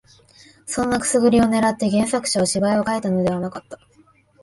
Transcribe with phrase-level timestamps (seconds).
[0.65, 3.79] そんなくすぐりを狙って原作者は芝居を書いたのではなかった